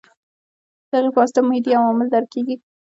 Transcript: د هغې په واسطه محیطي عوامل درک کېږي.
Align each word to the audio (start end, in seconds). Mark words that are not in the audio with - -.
د 0.89 0.91
هغې 0.97 1.09
په 1.13 1.19
واسطه 1.21 1.39
محیطي 1.47 1.71
عوامل 1.79 2.07
درک 2.11 2.27
کېږي. 2.33 2.55